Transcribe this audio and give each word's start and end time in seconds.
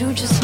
you 0.00 0.12
just 0.12 0.37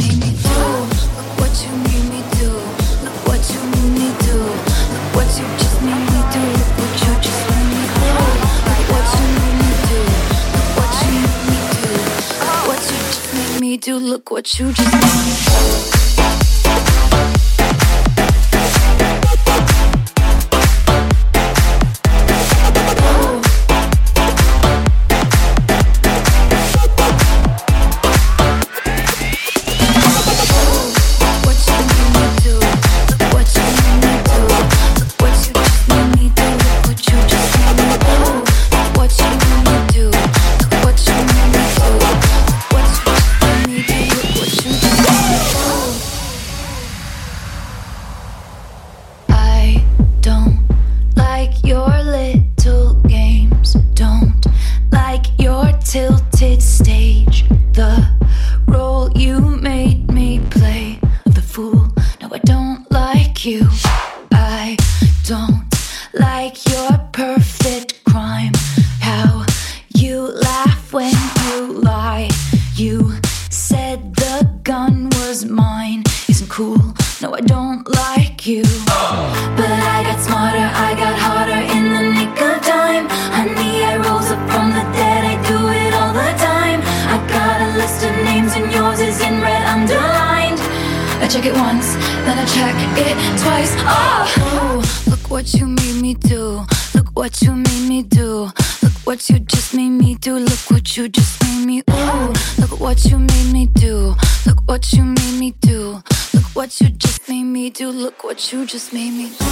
you 100.97 101.09
just 101.09 101.43
made 101.43 101.67
me 101.67 101.83
ooh. 101.91 102.33
Look 102.59 102.79
what 102.79 103.05
you 103.07 103.19
made 103.19 103.53
me 103.53 103.67
do. 103.67 104.15
Look 104.47 104.61
what 104.67 104.93
you 104.93 105.03
made 105.03 105.39
me 105.41 105.53
do. 105.61 106.03
Look 106.33 106.45
what 106.55 106.81
you 106.81 106.89
just 106.91 107.29
made 107.29 107.43
me 107.43 107.71
do. 107.71 107.91
Look 107.91 108.23
what 108.23 108.53
you 108.53 108.65
just 108.65 108.93
made 108.93 109.11
me 109.11 109.31
do. 109.31 109.45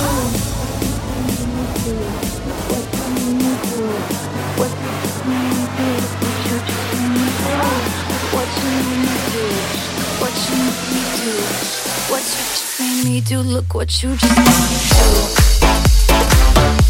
What 2.72 2.84
you 2.94 3.10
made 3.18 3.34
me 3.38 3.52
do, 3.66 3.82
what 4.56 4.70
you 4.70 4.90
made 5.26 5.56
me 10.92 11.02
do, 11.18 11.34
what 12.10 12.22
you 12.22 12.42
just 12.52 12.80
made 12.80 13.04
me 13.04 13.20
do, 13.20 13.38
look 13.40 13.74
what 13.74 14.02
you 14.02 14.14
just 14.16 14.36
made 14.36 14.46
me 14.46 14.78
do. 16.76 16.81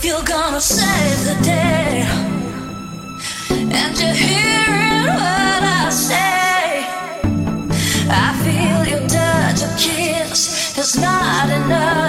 if 0.00 0.06
you're 0.06 0.22
gonna 0.22 0.60
save 0.60 1.24
the 1.26 1.44
day. 1.44 2.06
And 3.50 3.98
you're 4.00 4.14
hearing 4.14 5.06
what 5.08 5.62
I 5.62 5.90
say. 5.90 6.86
I 8.08 8.28
feel 8.42 8.80
your 8.92 9.06
touch, 9.08 9.60
your 9.60 9.76
kiss 9.76 10.78
is 10.78 10.98
not 10.98 11.50
enough. 11.50 11.99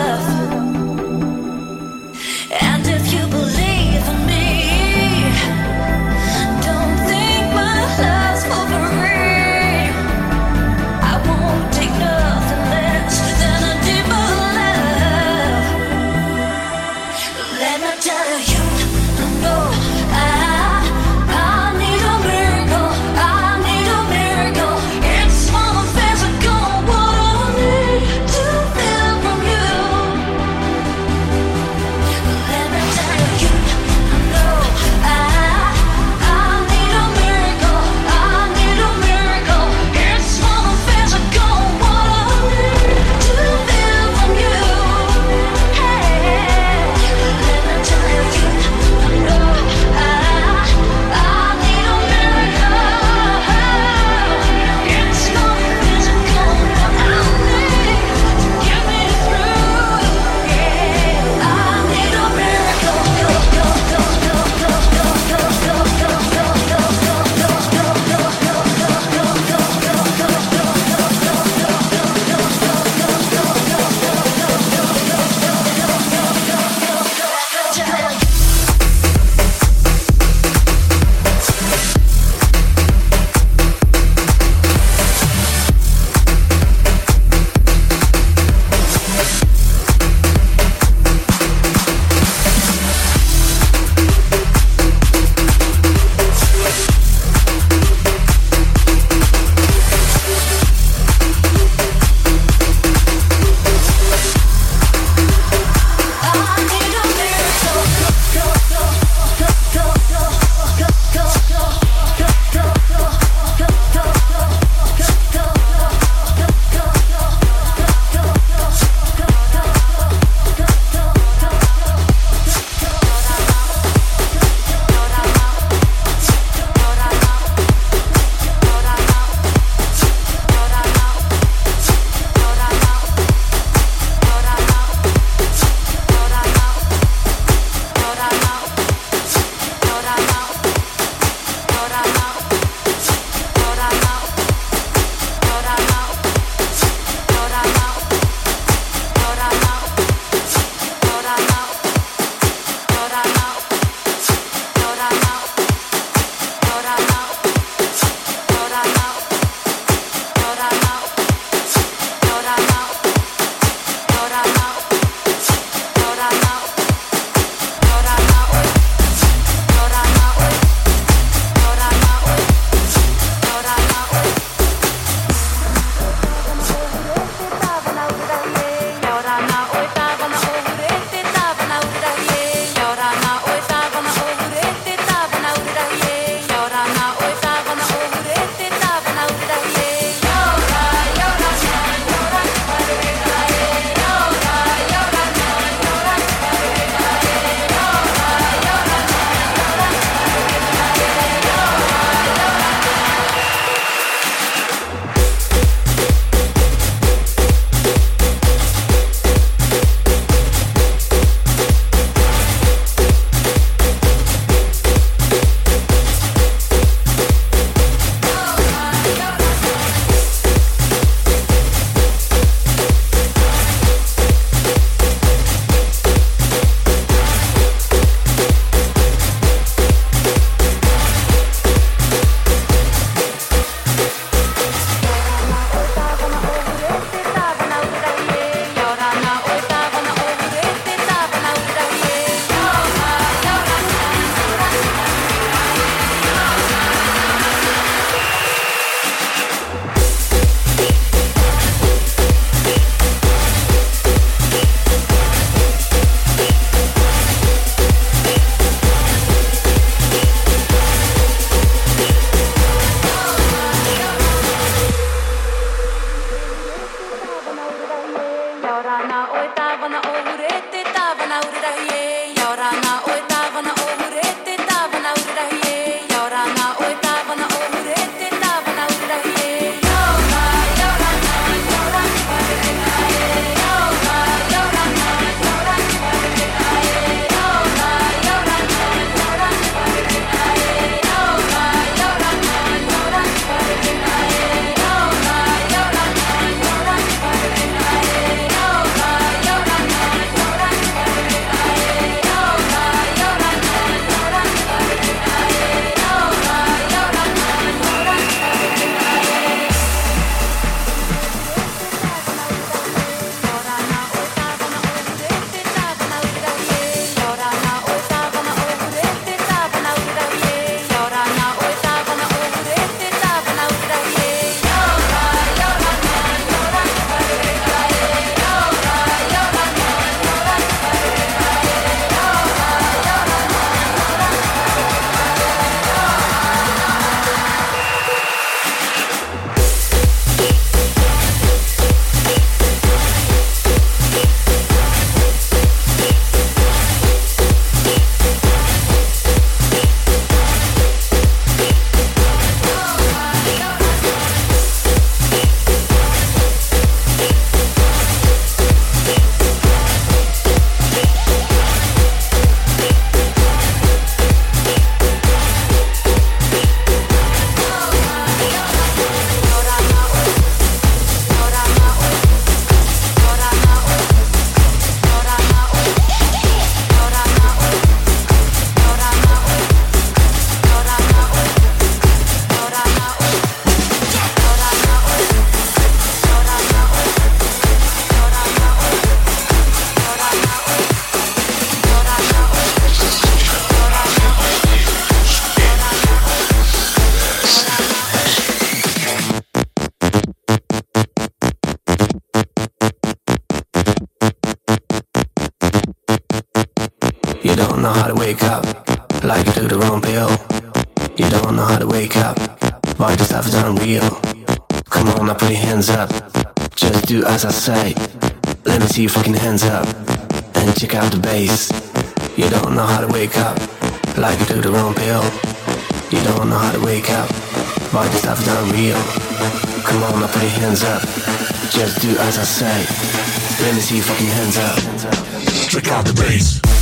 Hands 430.82 431.04
up, 431.04 431.72
just 431.72 432.02
do 432.02 432.10
as 432.18 432.38
I 432.38 432.44
say. 432.44 433.66
Let 433.66 433.76
me 433.76 433.82
see 433.82 433.96
your 433.96 434.06
fucking 434.06 434.28
hands 434.28 434.58
up. 434.58 435.70
Check 435.70 435.88
out 435.90 436.06
the 436.06 436.14
bass. 436.14 436.81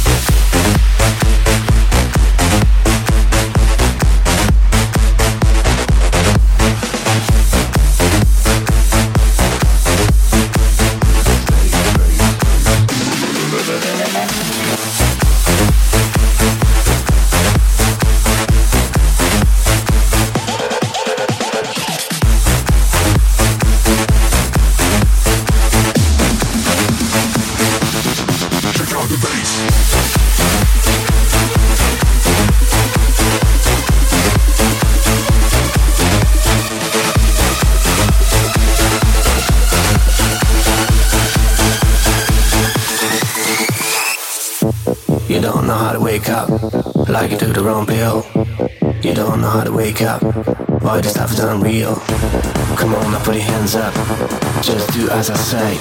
How 45.90 45.94
to 45.98 46.00
wake 46.00 46.30
up, 46.30 46.48
like 47.10 47.32
you 47.32 47.38
took 47.38 47.56
the 47.56 47.64
wrong 47.64 47.84
pill. 47.84 48.24
You 49.02 49.16
don't 49.16 49.42
know 49.42 49.50
how 49.50 49.64
to 49.64 49.72
wake 49.72 50.04
up, 50.04 50.22
why 50.84 51.02
this 51.02 51.14
stuff 51.14 51.32
is 51.32 51.40
unreal. 51.40 51.96
Come 52.78 52.94
on, 52.94 53.12
now 53.12 53.24
put 53.24 53.34
your 53.34 53.46
hands 53.46 53.74
up, 53.74 53.92
just 54.62 54.94
do 54.94 55.10
as 55.10 55.32
I 55.32 55.36
say. 55.36 55.80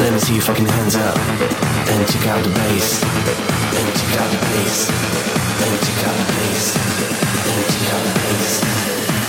Let 0.00 0.14
me 0.14 0.18
see 0.20 0.34
your 0.36 0.42
fucking 0.42 0.64
hands 0.64 0.96
up, 0.96 1.18
and 1.18 2.08
check 2.08 2.26
out 2.28 2.42
the 2.44 2.50
bass, 2.50 3.02
and 3.04 3.88
check 3.98 4.20
out 4.20 4.30
the 4.32 4.38
bass, 4.40 4.88
and 4.88 5.80
check 5.84 6.00
out 6.08 6.16
the 6.16 6.24
bass, 6.32 6.76
and 7.52 7.64
check 7.68 7.92
out 7.92 8.02
the 8.08 8.12
bass, 8.24 8.62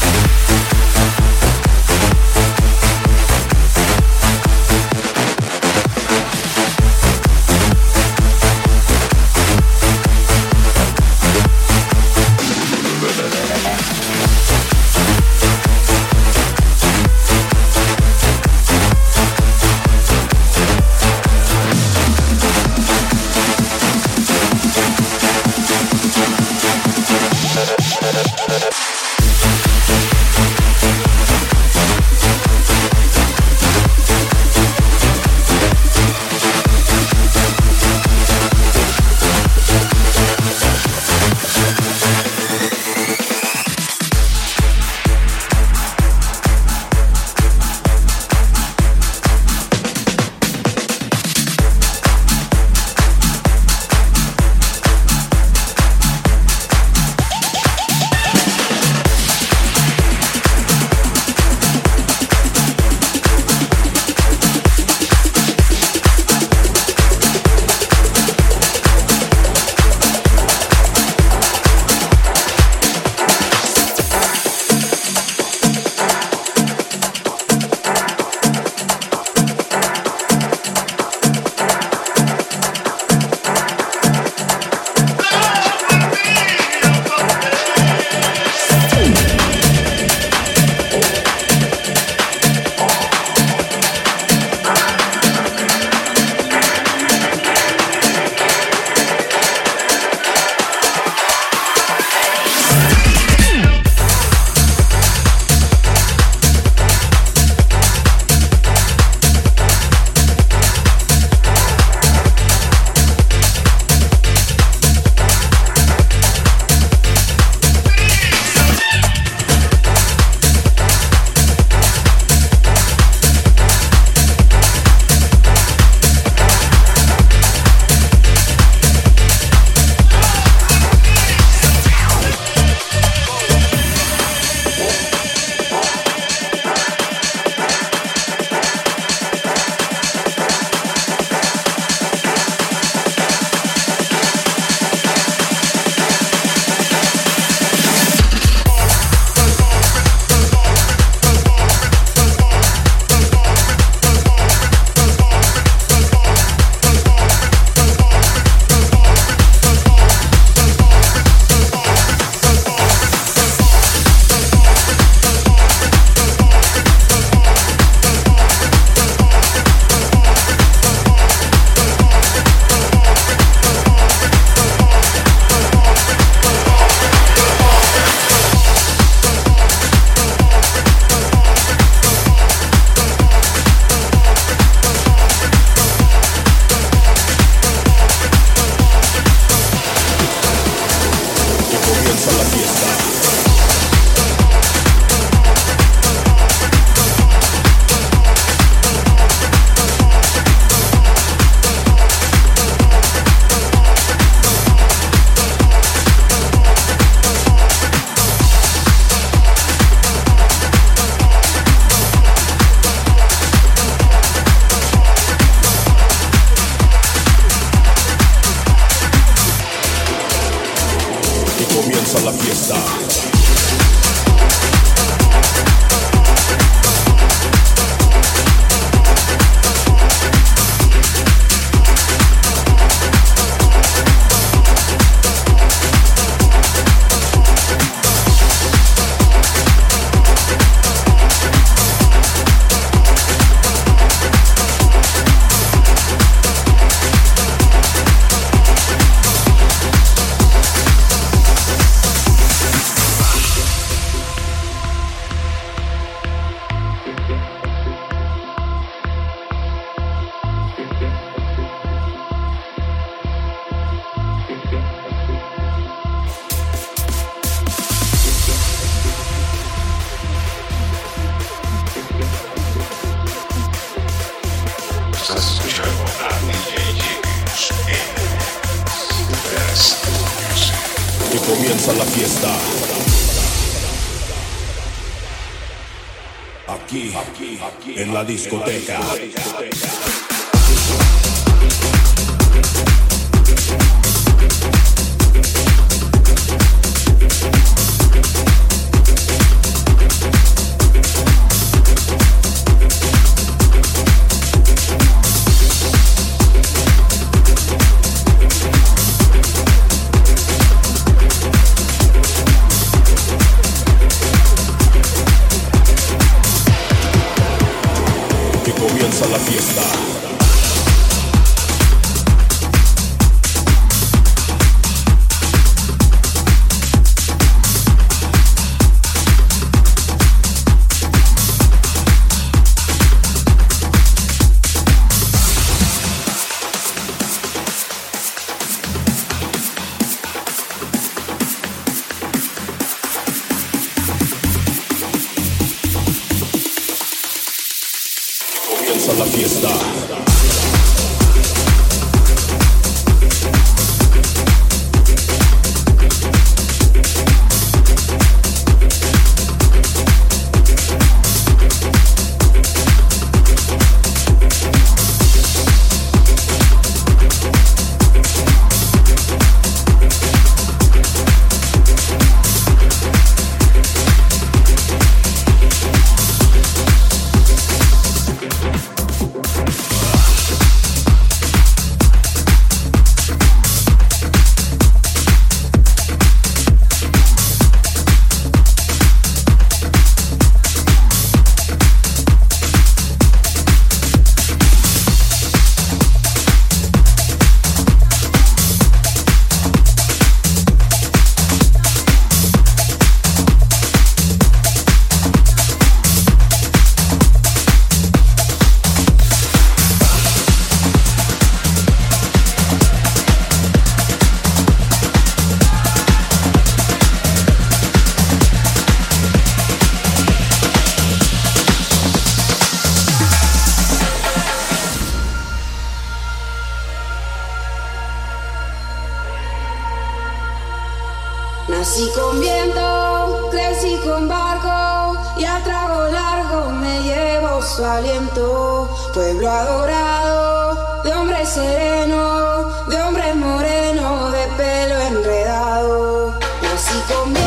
for 447.07 447.25
me. 447.27 447.44